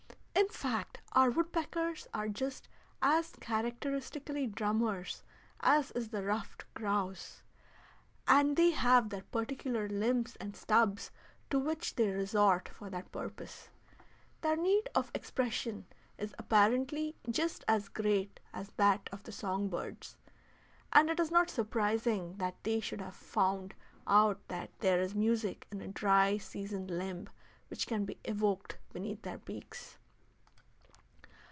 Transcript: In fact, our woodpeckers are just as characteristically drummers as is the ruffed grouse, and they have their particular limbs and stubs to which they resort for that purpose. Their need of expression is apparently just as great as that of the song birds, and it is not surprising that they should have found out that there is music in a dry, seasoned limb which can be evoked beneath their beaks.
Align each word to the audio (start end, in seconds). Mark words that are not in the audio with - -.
In 0.33 0.47
fact, 0.49 0.97
our 1.11 1.29
woodpeckers 1.29 2.07
are 2.15 2.27
just 2.27 2.67
as 2.99 3.33
characteristically 3.39 4.47
drummers 4.47 5.23
as 5.59 5.91
is 5.91 6.09
the 6.09 6.23
ruffed 6.23 6.65
grouse, 6.73 7.43
and 8.27 8.57
they 8.57 8.71
have 8.71 9.09
their 9.09 9.21
particular 9.21 9.87
limbs 9.87 10.35
and 10.37 10.55
stubs 10.55 11.11
to 11.51 11.59
which 11.59 11.93
they 11.95 12.09
resort 12.09 12.67
for 12.69 12.89
that 12.89 13.11
purpose. 13.11 13.69
Their 14.41 14.55
need 14.55 14.89
of 14.95 15.11
expression 15.13 15.85
is 16.17 16.33
apparently 16.39 17.15
just 17.29 17.63
as 17.67 17.87
great 17.87 18.39
as 18.51 18.71
that 18.77 19.09
of 19.11 19.21
the 19.23 19.31
song 19.31 19.67
birds, 19.69 20.17
and 20.91 21.07
it 21.09 21.19
is 21.19 21.29
not 21.29 21.51
surprising 21.51 22.37
that 22.37 22.61
they 22.63 22.79
should 22.79 23.01
have 23.01 23.15
found 23.15 23.75
out 24.07 24.47
that 24.47 24.71
there 24.79 24.99
is 24.99 25.13
music 25.13 25.67
in 25.71 25.81
a 25.81 25.87
dry, 25.87 26.37
seasoned 26.37 26.89
limb 26.89 27.29
which 27.67 27.85
can 27.85 28.05
be 28.05 28.17
evoked 28.25 28.77
beneath 28.91 29.21
their 29.21 29.37
beaks. 29.37 29.97